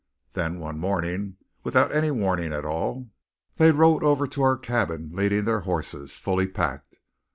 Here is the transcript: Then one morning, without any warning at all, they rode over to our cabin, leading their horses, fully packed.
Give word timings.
Then 0.33 0.57
one 0.57 0.79
morning, 0.79 1.37
without 1.63 1.91
any 1.91 2.09
warning 2.09 2.53
at 2.53 2.65
all, 2.65 3.11
they 3.57 3.71
rode 3.71 4.03
over 4.03 4.25
to 4.29 4.41
our 4.41 4.57
cabin, 4.57 5.11
leading 5.13 5.45
their 5.45 5.59
horses, 5.59 6.17
fully 6.17 6.47
packed. 6.47 6.99